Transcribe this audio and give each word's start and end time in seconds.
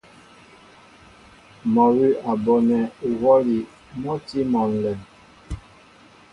Mɔ́ 1.73 1.85
awʉ́ 1.91 2.09
a 2.29 2.33
bonɛ 2.43 2.77
uhwɔ́li 3.07 3.57
mɔ́ 4.01 4.15
a 4.17 4.21
tí 4.27 4.39
mɔ 4.51 4.61
ǹlɛm. 4.71 4.99